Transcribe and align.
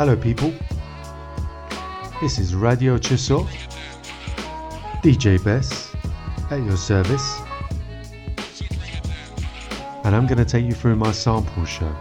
Hello, 0.00 0.16
people. 0.16 0.50
This 2.22 2.38
is 2.38 2.54
Radio 2.54 2.96
Chisor, 2.96 3.46
DJ 5.02 5.36
Bes 5.44 5.94
at 6.50 6.64
your 6.64 6.78
service, 6.78 7.42
and 10.10 10.16
I'm 10.16 10.26
going 10.26 10.38
to 10.38 10.44
take 10.44 10.64
you 10.64 10.72
through 10.72 10.96
my 10.96 11.12
sample 11.12 11.64
show 11.64 11.92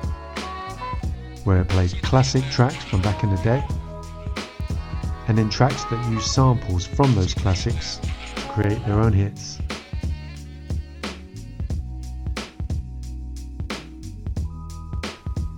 where 1.43 1.61
it 1.61 1.67
plays 1.67 1.93
classic 1.93 2.43
tracks 2.45 2.83
from 2.85 3.03
back 3.03 3.23
in 3.23 3.29
the 3.29 3.39
day 3.43 3.63
and 5.27 5.37
then 5.37 5.47
tracks 5.47 5.83
that 5.83 6.11
use 6.11 6.25
samples 6.25 6.87
from 6.87 7.13
those 7.13 7.35
classics 7.35 7.97
to 8.35 8.41
create 8.47 8.83
their 8.87 8.99
own 8.99 9.13
hits. 9.13 9.59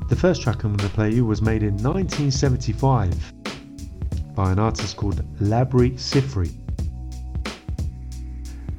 The 0.10 0.18
first 0.18 0.42
track 0.42 0.66
I'm 0.66 0.76
going 0.76 0.90
to 0.90 0.94
play 0.94 1.10
you 1.10 1.26
was 1.26 1.42
made 1.42 1.64
in 1.64 1.78
1975 1.78 3.16
by 4.36 4.52
an 4.52 4.60
artist 4.60 4.98
called 4.98 5.24
Labi 5.38 5.94
Siffre. 5.94 6.54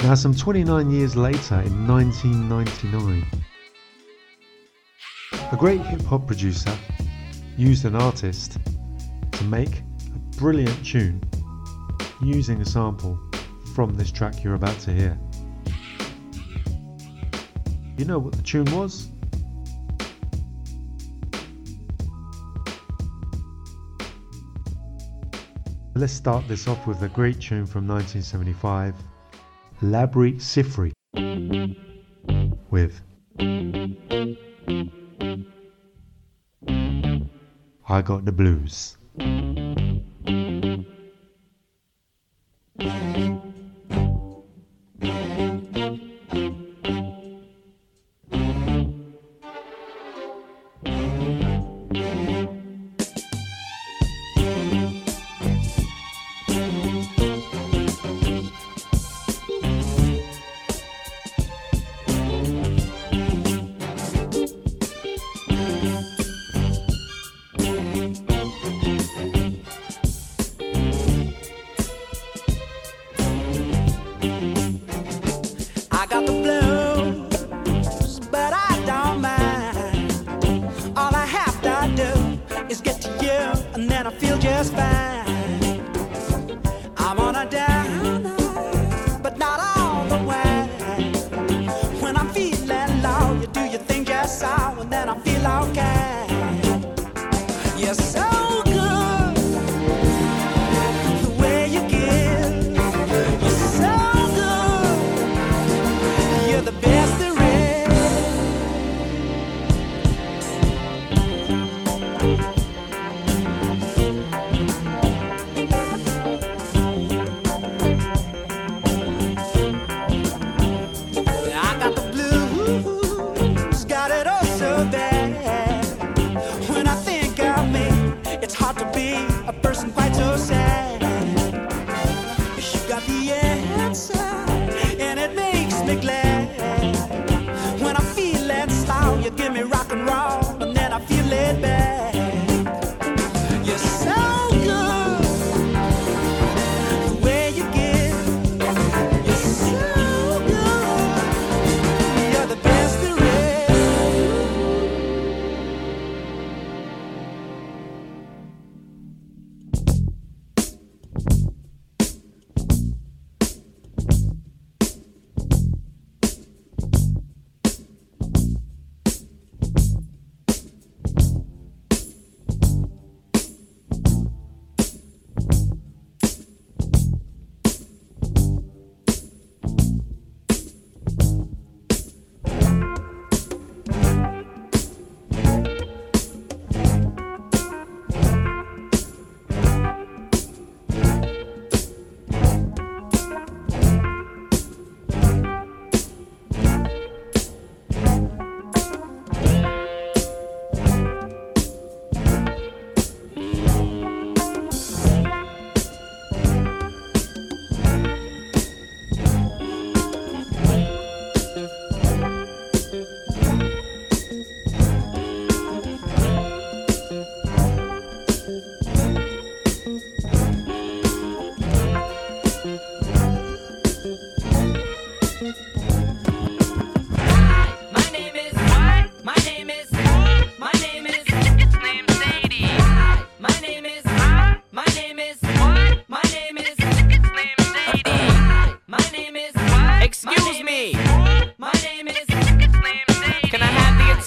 Now, 0.01 0.15
some 0.15 0.35
29 0.35 0.91
years 0.91 1.17
later, 1.17 1.63
in 1.63 1.89
1999, 1.89 3.42
a 5.53 5.57
great 5.57 5.83
hip 5.83 6.01
hop 6.05 6.27
producer 6.27 6.75
used 7.59 7.85
an 7.85 7.95
artist 7.95 8.57
to 9.33 9.45
make 9.45 9.83
a 10.15 10.19
brilliant 10.39 10.85
tune 10.85 11.23
using 12.23 12.63
a 12.63 12.65
sample 12.65 13.21
from 13.75 13.95
this 13.95 14.11
track 14.11 14.43
you're 14.43 14.55
about 14.55 14.79
to 14.79 14.91
hear. 14.91 15.19
You 17.99 18.07
know 18.07 18.19
what 18.19 18.33
the 18.33 18.43
tune 18.43 18.65
was? 18.73 19.09
Let's 25.95 26.15
start 26.15 26.49
this 26.49 26.67
off 26.67 26.87
with 26.87 27.03
a 27.03 27.11
great 27.11 27.39
tune 27.39 27.67
from 27.67 27.87
1975, 27.87 28.95
Labi 29.83 30.37
Siffre, 30.37 30.93
with 32.71 33.03
I 37.93 38.01
Got 38.01 38.25
the 38.25 38.33
Blues. 38.33 38.97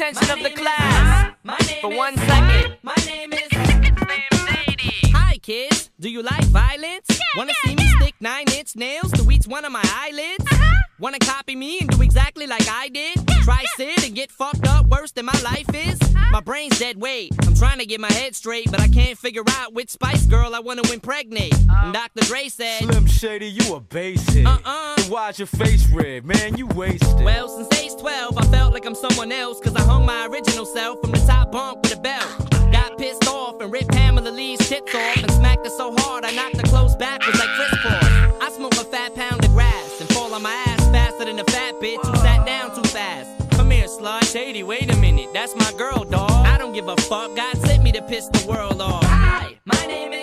attention 0.07 0.37
of 0.37 0.43
the 0.43 0.51
class 0.51 1.33
for 1.81 1.89
one 1.89 2.15
second. 2.15 2.77
My 2.83 2.93
name 3.07 3.33
is 3.33 3.49
Hi, 5.13 5.37
kids. 5.41 5.89
Do 5.99 6.09
you 6.09 6.21
like 6.21 6.43
violence? 6.45 7.07
Wanna 7.35 7.53
see 7.63 7.75
me 7.75 7.87
stick 7.97 8.13
nine 8.19 8.45
inch 8.53 8.75
nails 8.75 9.11
to 9.13 9.31
each 9.31 9.47
one 9.47 9.65
of 9.65 9.71
my 9.71 9.81
eyelids? 9.83 10.45
Uh-huh. 10.51 10.84
Wanna 11.05 11.19
copy 11.19 11.55
me 11.55 11.77
and 11.81 11.87
do 11.87 12.01
exactly 12.01 12.47
like 12.47 12.67
I 12.67 12.89
did? 12.89 13.27
Try 13.43 13.63
sit 13.77 14.03
and 14.07 14.15
get 14.15 14.31
fucked 14.31 14.67
up 14.67 14.87
worse 14.87 15.11
than 15.11 15.25
my 15.25 15.39
life 15.43 15.69
is? 15.71 15.99
My 16.31 16.41
brain's 16.41 16.79
dead 16.79 16.99
weight. 16.99 17.31
I'm 17.45 17.53
trying 17.53 17.77
to 17.77 17.85
get 17.85 17.99
my 17.99 18.11
head 18.11 18.35
straight, 18.35 18.71
but 18.71 18.79
I 18.79 18.87
can't 18.87 19.15
figure 19.15 19.43
out 19.47 19.71
which 19.71 19.91
Spice 19.91 20.25
Girl 20.25 20.55
I 20.55 20.61
wanna 20.61 20.81
impregnate. 20.91 21.53
Uh. 21.69 21.81
And 21.83 21.93
Dr. 21.93 22.25
Dre 22.25 22.49
said, 22.49 22.79
Slim 22.79 23.05
Shady, 23.05 23.45
you 23.45 23.75
a 23.75 23.79
basic. 23.79 24.47
Uh-uh. 24.47 24.95
Then 24.95 25.11
why's 25.11 25.37
your 25.37 25.45
face 25.45 25.87
red? 25.91 26.25
Man, 26.25 26.57
you 26.57 26.65
wasted. 26.65 27.23
Well, 27.23 27.49
since 27.49 27.79
age 27.79 27.99
12, 27.99 28.39
I 28.39 28.45
felt 28.47 28.73
like 28.73 28.87
I'm 28.87 28.95
someone 28.95 29.31
else, 29.31 29.59
cause 29.59 29.75
I 29.75 29.81
hung 29.81 30.07
my 30.07 30.25
original 30.25 30.65
self 30.65 31.01
from 31.01 31.11
the 31.11 31.19
top 31.19 31.51
bunk 31.51 31.83
with 31.83 31.99
a 31.99 32.01
belt. 32.01 32.49
Got 32.71 32.97
pissed 32.97 33.27
off 33.27 33.61
and 33.61 33.71
ripped 33.71 33.91
Pamela 33.91 34.29
Lee's 34.29 34.57
tits 34.67 34.95
off 34.95 35.17
and 35.17 35.31
smacked 35.33 35.67
her 35.67 35.69
so 35.71 35.93
hard 35.99 36.25
I 36.25 36.31
knocked 36.31 36.57
her 36.57 36.63
clothes 36.63 36.95
backwards 36.95 37.37
like 37.37 37.49
Kris 37.49 37.79
Kross. 37.81 38.41
I 38.41 38.49
smoke 38.49 38.73
a 38.73 38.85
fat 38.85 39.13
pound 39.13 39.45
of 39.45 39.51
grass 39.51 40.01
and 40.01 40.04
fall 40.04 40.04
on 40.35 40.41
my 40.41 40.53
ass 40.67 40.85
faster 40.89 41.23
than 41.23 41.39
a 41.39 41.45
fat 41.45 41.75
bitch 41.75 42.05
who 42.05 42.13
sat 42.17 42.45
down 42.45 42.75
too 42.75 42.83
fast. 42.89 43.29
Come 43.51 43.71
here, 43.71 43.87
slut. 43.87 44.29
Shady, 44.29 44.63
wait 44.63 44.93
a 44.93 44.97
minute. 44.97 45.29
That's 45.31 45.55
my 45.55 45.71
girl, 45.77 46.03
dog. 46.03 46.29
I 46.29 46.57
don't 46.57 46.73
give 46.73 46.89
a 46.89 46.97
fuck. 46.97 47.33
God 47.37 47.55
sent 47.59 47.81
me 47.83 47.93
to 47.93 48.01
piss 48.01 48.27
the 48.27 48.45
world 48.45 48.81
off. 48.81 49.05
Hi, 49.05 49.55
my 49.63 49.85
name 49.85 50.11
is. 50.11 50.14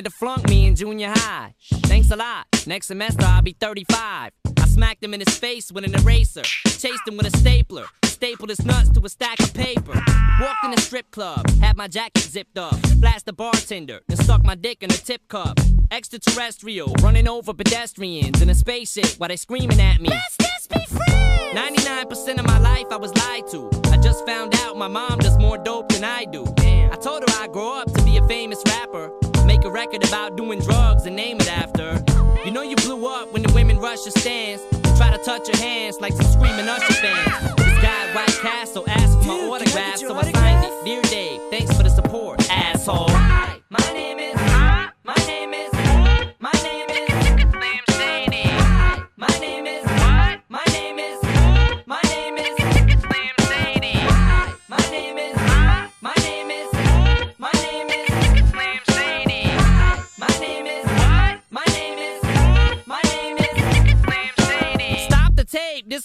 Wanted 0.00 0.10
to 0.10 0.16
flunk 0.16 0.48
me 0.48 0.66
in 0.66 0.74
junior 0.74 1.10
high. 1.10 1.54
Thanks 1.84 2.10
a 2.10 2.16
lot. 2.16 2.46
Next 2.66 2.86
semester 2.86 3.22
I'll 3.26 3.42
be 3.42 3.52
35. 3.52 4.32
I 4.56 4.66
smacked 4.66 5.04
him 5.04 5.12
in 5.12 5.20
his 5.20 5.38
face 5.38 5.70
with 5.70 5.84
an 5.84 5.94
eraser. 5.94 6.42
Chased 6.42 7.06
him 7.06 7.18
with 7.18 7.26
a 7.26 7.36
stapler. 7.36 7.84
Stapled 8.04 8.48
his 8.48 8.64
nuts 8.64 8.88
to 8.90 9.00
a 9.04 9.08
stack 9.10 9.38
of 9.40 9.52
paper. 9.52 9.92
Walked 10.40 10.64
in 10.64 10.72
a 10.72 10.80
strip 10.80 11.10
club. 11.10 11.50
Had 11.60 11.76
my 11.76 11.86
jacket 11.86 12.22
zipped 12.22 12.56
up. 12.56 12.76
Blast 12.96 13.26
the 13.26 13.34
bartender. 13.34 14.00
And 14.08 14.18
stuck 14.18 14.42
my 14.42 14.54
dick 14.54 14.82
in 14.82 14.90
a 14.90 14.96
tip 14.96 15.28
cup. 15.28 15.60
Extraterrestrial. 15.90 16.94
Running 17.02 17.28
over 17.28 17.52
pedestrians 17.52 18.40
in 18.40 18.48
a 18.48 18.54
spaceship 18.54 19.18
while 19.18 19.28
they 19.28 19.36
screaming 19.36 19.80
at 19.80 20.00
me. 20.00 20.08
Let's 20.08 20.36
just 20.38 20.70
be 20.70 20.80
friends. 20.86 21.30
99% 21.52 22.38
of 22.38 22.46
my 22.46 22.58
life 22.58 22.86
I 22.90 22.96
was 22.96 23.14
lied 23.16 23.48
to. 23.48 23.68
I 23.92 23.98
just 23.98 24.24
found 24.24 24.54
out 24.60 24.78
my 24.78 24.88
mom 24.88 25.18
does 25.18 25.36
more 25.36 25.58
dope 25.58 25.92
than 25.92 26.04
I 26.04 26.24
do. 26.24 26.46
I 26.58 26.96
told 26.96 27.22
her 27.28 27.42
I'd 27.42 27.52
grow 27.52 27.80
up 27.80 27.92
to 27.92 28.02
be 28.02 28.16
a 28.16 28.26
famous 28.26 28.62
rapper. 28.66 29.10
Make 29.60 29.66
a 29.66 29.72
record 29.72 30.08
about 30.08 30.36
doing 30.36 30.58
drugs 30.58 31.04
and 31.04 31.14
name 31.14 31.36
it 31.38 31.52
after. 31.52 32.02
You 32.46 32.50
know 32.50 32.62
you 32.62 32.76
blew 32.76 33.06
up 33.06 33.30
when 33.34 33.42
the 33.42 33.52
women 33.52 33.78
rush 33.78 34.06
your 34.06 34.12
stands 34.12 34.62
and 34.72 34.96
try 34.96 35.14
to 35.14 35.22
touch 35.22 35.48
your 35.48 35.58
hands 35.58 36.00
like 36.00 36.14
some 36.14 36.24
screaming 36.32 36.66
Usher 36.66 36.94
fans. 36.94 37.56
This 37.56 37.78
guy 37.82 38.14
White 38.14 38.38
Castle 38.40 38.84
asked 38.88 39.18
for 39.18 39.26
my 39.26 39.36
Dude, 39.36 39.50
autograph, 39.50 39.98
so 39.98 40.14
I 40.14 40.32
signed 40.32 40.64
it. 40.64 40.84
Dear 40.86 41.02
Dave, 41.02 41.42
thanks 41.50 41.76
for 41.76 41.82
the 41.82 41.90
support, 41.90 42.40
asshole. 42.50 43.10
Hi, 43.10 43.60
my 43.68 43.92
name 43.92 44.09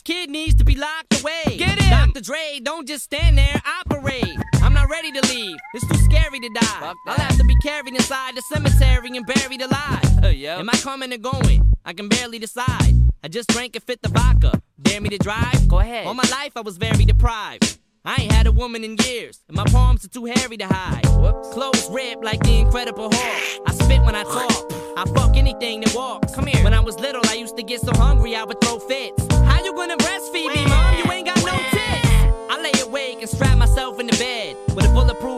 kid 0.05 0.29
needs 0.29 0.55
to 0.55 0.63
be 0.63 0.75
locked 0.75 1.19
away. 1.19 1.57
Get 1.57 1.81
him. 1.81 1.89
Dr. 1.89 2.21
Dre, 2.21 2.59
don't 2.63 2.87
just 2.87 3.03
stand 3.03 3.37
there. 3.37 3.61
Operate. 3.81 4.37
I'm 4.61 4.73
not 4.73 4.89
ready 4.89 5.11
to 5.11 5.21
leave. 5.27 5.57
It's 5.73 5.85
too 5.87 5.97
scary 5.97 6.39
to 6.39 6.49
die. 6.49 6.93
I'll 7.07 7.15
have 7.15 7.37
to 7.37 7.43
be 7.43 7.55
carried 7.57 7.93
inside 7.95 8.35
the 8.35 8.41
cemetery 8.43 9.09
and 9.17 9.25
buried 9.25 9.61
alive. 9.61 10.01
Uh, 10.25 10.29
yeah. 10.29 10.57
Am 10.57 10.67
I 10.69 10.77
coming 10.77 11.13
or 11.13 11.17
going? 11.17 11.71
I 11.85 11.93
can 11.93 12.07
barely 12.09 12.39
decide. 12.39 12.93
I 13.23 13.27
just 13.27 13.47
drank 13.49 13.75
a 13.75 13.79
fifth 13.79 14.03
of 14.05 14.11
vodka. 14.11 14.59
Dare 14.81 14.99
me 14.99 15.09
to 15.09 15.19
drive? 15.19 15.67
Go 15.67 15.79
ahead. 15.79 16.07
All 16.07 16.15
my 16.15 16.27
life 16.31 16.53
I 16.55 16.61
was 16.61 16.77
very 16.77 17.05
deprived. 17.05 17.77
I 18.07 18.21
ain't 18.21 18.31
had 18.31 18.45
a 18.45 18.51
woman 18.51 18.83
in 18.83 18.97
years, 19.03 19.41
and 19.47 19.57
my 19.57 19.63
palms 19.65 20.05
are 20.05 20.09
too 20.09 20.25
hairy 20.25 20.57
to 20.57 20.67
hide. 20.67 21.03
Whoops. 21.07 21.49
Clothes 21.53 21.89
ripped 21.89 22.23
like 22.23 22.39
the 22.43 22.59
Incredible 22.59 23.09
Hulk. 23.11 23.63
I 23.65 23.73
spit 23.73 24.01
when 24.03 24.13
I 24.13 24.21
talk. 24.23 24.71
I 24.95 25.05
fuck 25.15 25.35
anything 25.35 25.81
that 25.81 25.95
walks. 25.95 26.35
Come 26.35 26.45
here. 26.45 26.63
When 26.63 26.73
I 26.73 26.81
was 26.81 26.99
little, 26.99 27.21
I 27.25 27.33
used 27.33 27.57
to 27.57 27.63
get 27.63 27.81
so 27.81 27.91
hungry 27.95 28.35
I 28.35 28.43
would 28.43 28.61
throw 28.61 28.77
fits. 28.77 29.25
How 29.45 29.63
you 29.63 29.73
gonna 29.73 29.97
breastfeed 29.97 30.53
me, 30.53 30.65
mom? 30.67 30.97
You 30.99 31.11
ain't 31.11 31.25
got 31.25 31.37
no 31.37 31.57
tits. 31.71 32.07
I 32.47 32.61
lay 32.61 32.79
awake 32.87 33.21
and 33.21 33.29
strap 33.29 33.57
myself 33.57 33.99
in 33.99 34.05
the 34.05 34.17
bed 34.17 34.55
with 34.75 34.85
a 34.85 34.93
bulletproof 34.93 35.34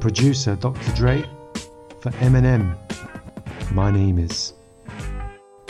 producer, 0.00 0.56
Dr. 0.56 0.92
Dre, 0.94 1.22
for 2.00 2.10
Eminem. 2.22 2.76
My 3.72 3.90
name 3.90 4.18
is. 4.18 4.54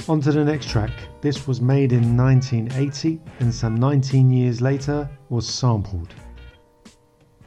On 0.09 0.21
to 0.21 0.33
the 0.33 0.45
next 0.45 0.69
track. 0.69 0.91
This 1.21 1.47
was 1.47 1.61
made 1.61 1.93
in 1.93 2.17
1980 2.17 3.21
and 3.41 3.55
some 3.55 3.75
19 3.75 4.31
years 4.31 4.61
later 4.61 5.11
was 5.29 5.47
sampled. 5.47 6.15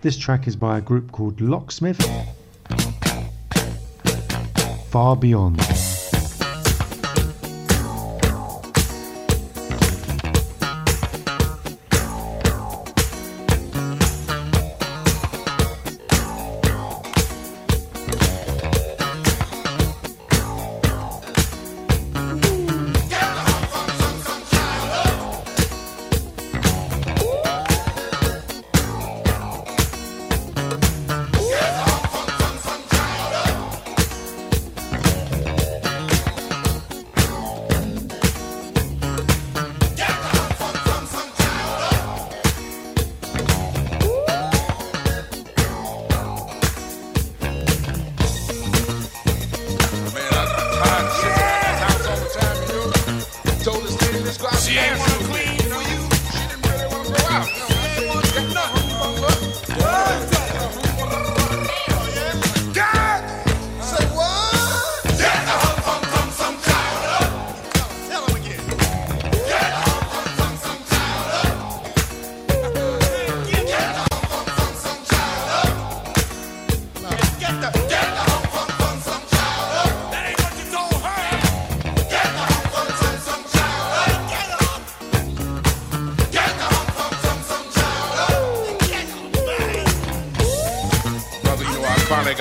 This 0.01 0.17
track 0.17 0.47
is 0.47 0.55
by 0.55 0.77
a 0.77 0.81
group 0.81 1.11
called 1.11 1.39
Locksmith. 1.39 2.01
Far 4.89 5.15
Beyond. 5.15 5.72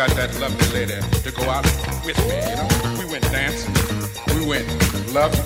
Got 0.08 0.16
that 0.16 0.34
lovely 0.40 0.66
lady 0.74 0.98
to 1.22 1.30
go 1.30 1.42
out 1.48 1.62
with 2.04 2.18
me, 2.26 2.34
you 2.50 2.56
know. 2.58 2.66
We 2.98 3.04
went 3.06 3.22
dancing, 3.30 3.72
we 4.34 4.44
went 4.44 4.66
loving, 5.14 5.38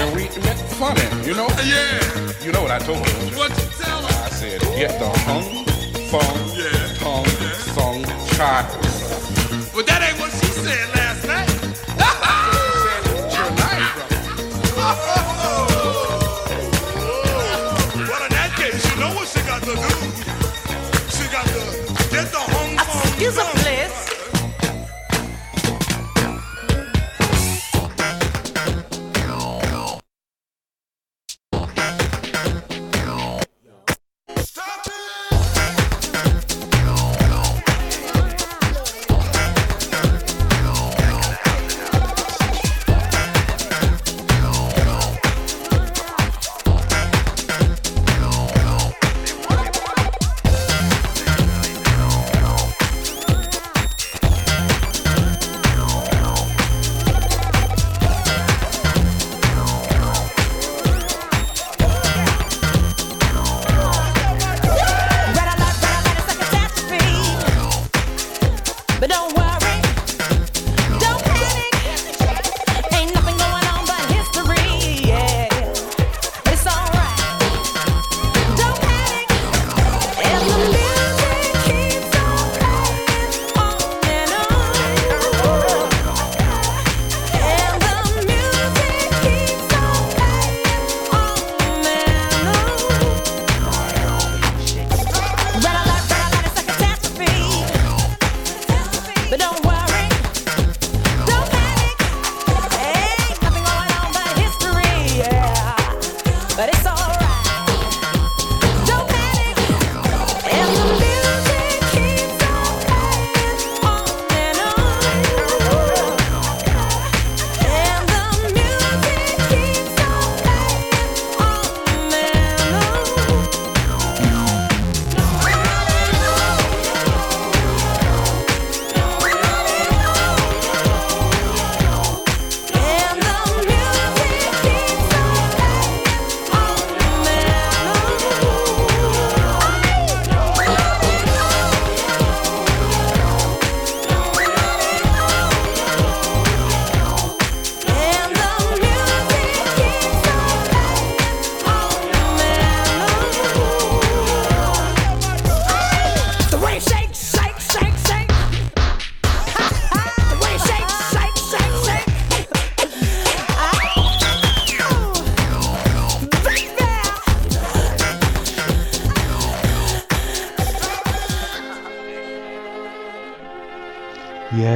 and 0.00 0.16
we 0.16 0.22
went 0.40 0.58
funning, 0.80 1.12
you 1.28 1.34
know. 1.34 1.46
Yeah. 1.60 2.00
You 2.42 2.50
know 2.52 2.62
what 2.62 2.70
I 2.70 2.78
told 2.78 3.04
her. 3.06 3.36
What 3.36 3.50
you 3.50 3.68
tell 3.76 4.00
her? 4.00 4.24
I 4.24 4.30
said, 4.30 4.60
get 4.80 4.98
the 4.98 5.10
hung, 5.28 5.66
fung, 6.08 6.38
Yeah. 6.56 6.88
tongue, 7.04 7.28
song, 7.76 8.00
child. 8.32 8.66
But 9.74 9.84
that 9.88 10.00
ain't 10.00 10.18
what 10.18 10.32
she 10.40 10.46
said 10.56 10.88
last 10.96 11.26
night. 11.28 11.48
Tonight, 13.28 13.92
brother. 14.72 15.12
Well, 18.08 18.22
in 18.24 18.30
that 18.32 18.52
case, 18.56 18.80
don't 69.18 69.34
worry, 69.36 69.67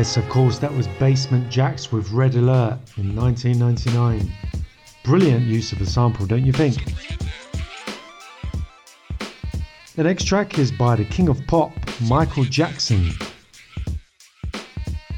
Yes, 0.02 0.16
of 0.16 0.28
course, 0.28 0.58
that 0.58 0.74
was 0.74 0.88
Basement 0.98 1.48
Jaxx 1.48 1.92
with 1.92 2.10
Red 2.10 2.34
Alert 2.34 2.76
in 2.96 3.14
1999. 3.14 4.32
Brilliant 5.04 5.46
use 5.46 5.70
of 5.70 5.80
a 5.80 5.86
sample, 5.86 6.26
don't 6.26 6.44
you 6.44 6.52
think? 6.52 6.74
The 9.94 10.02
next 10.02 10.24
track 10.24 10.58
is 10.58 10.72
by 10.72 10.96
the 10.96 11.04
king 11.04 11.28
of 11.28 11.40
pop, 11.46 11.70
Michael 12.00 12.42
Jackson. 12.42 13.10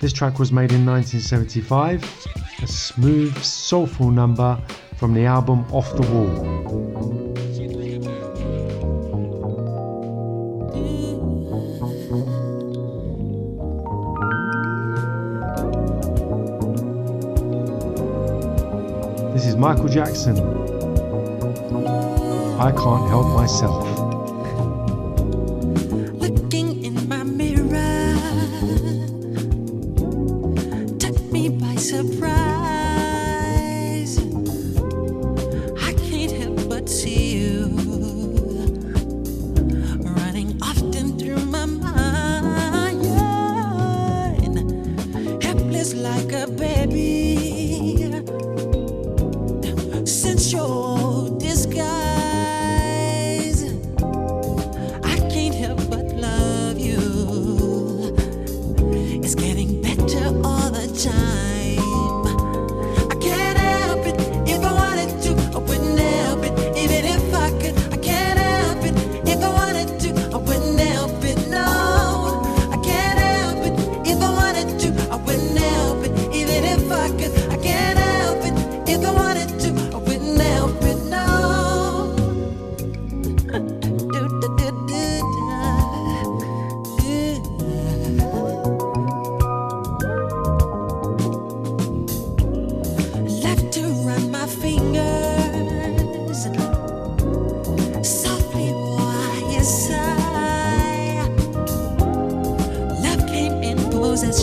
This 0.03 0.13
track 0.13 0.39
was 0.39 0.53
made 0.53 0.71
in 0.71 0.85
1975, 0.85 2.05
a 2.63 2.67
smooth, 2.67 3.43
soulful 3.43 4.11
number 4.11 4.61
from 4.99 5.15
the 5.15 5.25
album 5.25 5.65
Off 5.73 5.97
the 5.97 6.03
Wall. 6.13 7.34
This 19.45 19.53
is 19.53 19.59
Michael 19.59 19.89
Jackson. 19.89 20.39
I 22.59 22.73
can't 22.73 23.11
help 23.11 23.27
myself. 23.37 23.94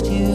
to 0.03 0.30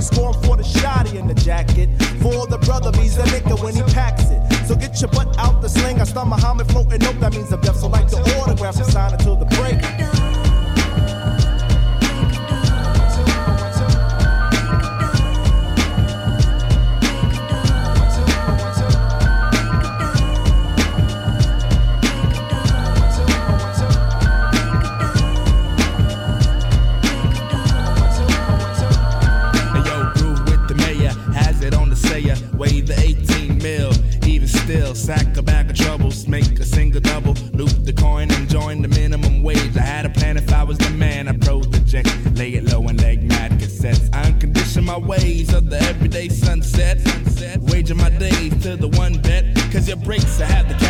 trying 0.00 0.32
score, 0.32 0.49
my 44.90 44.98
ways 44.98 45.54
of 45.54 45.70
the 45.70 45.80
everyday 45.82 46.28
sunset. 46.28 46.98
Waging 47.60 47.96
my 47.96 48.10
days 48.10 48.50
to 48.64 48.76
the 48.76 48.88
one 48.88 49.14
bet, 49.22 49.44
cause 49.70 49.86
your 49.86 49.96
breaks 49.98 50.40
I 50.40 50.46
have 50.46 50.68
the 50.68 50.89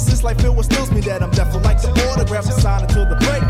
since 0.00 0.22
life 0.24 0.38
still 0.38 0.54
what 0.54 0.64
steals 0.64 0.90
me 0.90 1.00
that 1.02 1.22
I'm 1.22 1.30
deaf. 1.30 1.54
Like 1.62 1.80
the 1.82 1.90
autograph 2.10 2.46
I 2.46 2.50
sign 2.50 2.82
until 2.82 3.06
the 3.06 3.16
break. 3.16 3.42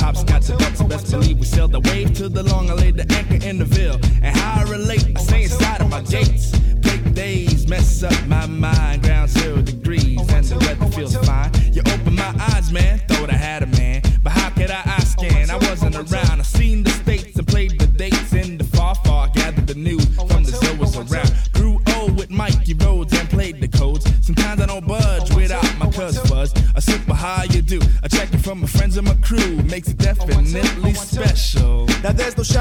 pops 0.00 0.24
got 0.24 0.42
hopscotch 0.42 0.50
and 0.50 0.58
ducks. 0.58 0.82
Best 0.82 1.10
believe 1.10 1.38
we 1.38 1.44
sail 1.44 1.68
the 1.68 1.80
wave 1.80 2.14
to 2.14 2.28
the 2.28 2.42
long. 2.42 2.70
I 2.70 2.74
laid 2.74 2.96
the 2.96 3.06
anchor 3.14 3.46
in 3.46 3.58
the 3.58 3.64
veil. 3.64 3.98
And 4.22 4.36
how 4.36 4.60
I 4.60 4.70
relate, 4.70 5.06
I 5.16 5.20
stay 5.20 5.42
inside 5.44 5.80
of 5.80 5.90
my 5.90 6.02
dates. 6.02 6.58
Break 6.80 7.14
days, 7.14 7.68
mess 7.68 8.02
up 8.02 8.26
my 8.26 8.46
mind. 8.46 9.02
Ground 9.02 9.30
zero 9.30 9.62
degrees. 9.62 10.20
And 10.30 10.44
the 10.44 10.58
weather 10.58 10.90
feels 10.96 11.16
fine. 11.16 11.39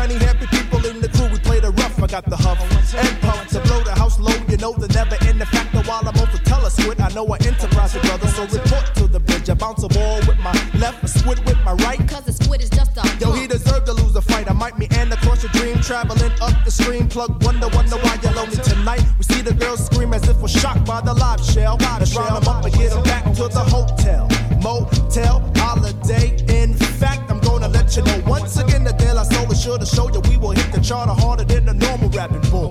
There's 0.09 0.23
happy 0.23 0.47
people 0.47 0.85
in 0.85 0.99
the 1.01 1.09
crew. 1.09 1.27
We 1.29 1.39
play 1.39 1.59
the 1.59 1.71
rough. 1.71 2.01
I 2.01 2.07
got 2.07 2.25
the 2.25 2.37
huff 2.37 2.59
and 2.95 3.21
puff 3.21 3.47
to 3.49 3.59
blow 3.61 3.81
the 3.83 3.93
house 3.93 4.19
low. 4.19 4.35
You 4.49 4.57
know 4.57 4.73
the 4.73 4.87
never 4.89 5.17
end 5.25 5.39
the 5.39 5.45
factor 5.45 5.81
while 5.83 6.01
I'm 6.07 6.17
over 6.17 6.37
telesquid. 6.43 6.99
I 6.99 7.09
know 7.13 7.25
I 7.27 7.37
enterprise 7.37 7.95
it, 7.95 8.01
brother. 8.03 8.27
So 8.27 8.43
report 8.47 8.85
to 8.95 9.07
the 9.07 9.19
bridge. 9.19 9.49
I 9.49 9.53
bounce 9.53 9.83
a 9.83 9.87
ball 9.87 10.19
with 10.27 10.39
my 10.39 10.53
left, 10.77 11.03
a 11.03 11.07
squid 11.07 11.39
with 11.45 11.57
my 11.63 11.73
right. 11.85 11.99
Cause 12.07 12.25
the 12.25 12.33
squid 12.33 12.61
is 12.61 12.69
just 12.69 12.97
a 12.97 13.03
Yo, 13.19 13.31
he 13.31 13.47
deserved 13.47 13.85
to 13.85 13.93
lose 13.93 14.15
a 14.15 14.21
fight. 14.21 14.49
I 14.49 14.53
might 14.53 14.77
meander 14.77 15.15
across 15.15 15.43
your 15.43 15.51
dream, 15.53 15.79
traveling 15.81 16.31
up 16.41 16.55
the 16.65 16.71
stream. 16.71 17.07
Plug 17.07 17.43
wonder, 17.43 17.67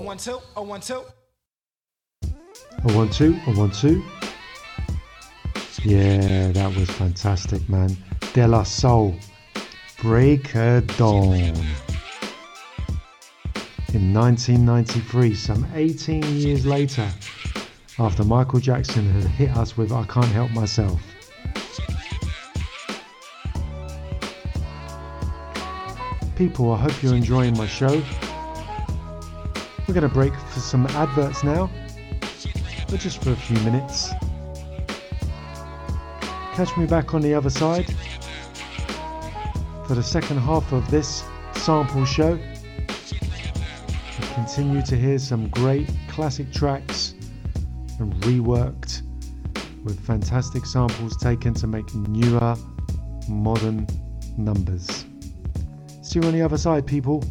One, 0.09 0.17
two, 0.17 0.39
oh, 0.57 0.63
one, 0.63 0.81
two. 0.81 1.03
A 2.23 2.93
one 2.93 3.11
two, 3.11 3.39
a 3.45 3.51
one 3.51 3.69
two. 3.69 4.03
Yeah, 5.83 6.51
that 6.51 6.75
was 6.75 6.89
fantastic, 6.89 7.69
man. 7.69 7.95
De 8.33 8.47
La 8.47 8.63
Soul, 8.63 9.13
Break 10.01 10.55
a 10.55 10.81
Dawn. 10.97 11.53
In 13.93 14.11
1993, 14.11 15.35
some 15.35 15.67
18 15.75 16.23
years 16.23 16.65
later, 16.65 17.07
after 17.99 18.23
Michael 18.23 18.59
Jackson 18.59 19.07
had 19.11 19.25
hit 19.25 19.55
us 19.55 19.77
with 19.77 19.91
I 19.91 20.05
Can't 20.05 20.25
Help 20.25 20.49
Myself. 20.49 20.99
People, 26.35 26.71
I 26.71 26.77
hope 26.79 27.03
you're 27.03 27.13
enjoying 27.13 27.55
my 27.55 27.67
show. 27.67 28.01
We're 29.89 29.95
going 29.95 30.07
to 30.07 30.13
break 30.13 30.35
for 30.35 30.59
some 30.59 30.85
adverts 30.85 31.43
now, 31.43 31.67
but 32.89 32.99
just 32.99 33.23
for 33.23 33.31
a 33.31 33.35
few 33.35 33.57
minutes. 33.61 34.11
Catch 36.53 36.77
me 36.77 36.85
back 36.85 37.15
on 37.15 37.21
the 37.21 37.33
other 37.33 37.49
side 37.49 37.87
for 39.87 39.95
the 39.95 40.03
second 40.03 40.37
half 40.37 40.71
of 40.73 40.91
this 40.91 41.23
sample 41.55 42.05
show. 42.05 42.37
We 44.19 44.27
continue 44.35 44.83
to 44.83 44.95
hear 44.95 45.17
some 45.17 45.49
great 45.49 45.89
classic 46.07 46.53
tracks 46.53 47.15
and 47.97 48.13
reworked 48.21 49.01
with 49.83 49.99
fantastic 50.05 50.67
samples 50.67 51.17
taken 51.17 51.55
to 51.55 51.65
make 51.65 51.91
newer, 51.95 52.55
modern 53.27 53.87
numbers. 54.37 55.07
See 56.03 56.19
you 56.19 56.27
on 56.27 56.33
the 56.33 56.43
other 56.43 56.59
side, 56.59 56.85
people. 56.85 57.23